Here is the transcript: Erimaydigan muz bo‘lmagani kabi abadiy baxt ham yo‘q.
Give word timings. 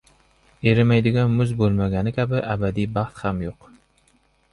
Erimaydigan 0.69 1.35
muz 1.41 1.51
bo‘lmagani 1.59 2.13
kabi 2.15 2.39
abadiy 2.55 2.87
baxt 2.97 3.21
ham 3.27 3.45
yo‘q. 3.47 3.69